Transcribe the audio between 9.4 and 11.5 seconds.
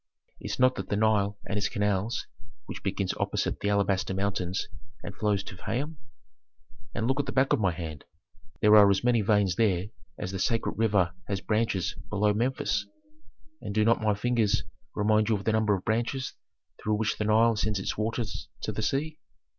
there as the sacred river has